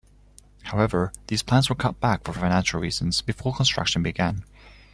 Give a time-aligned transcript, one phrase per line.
[0.63, 4.43] However, these plans were cut back for financial reasons before construction began.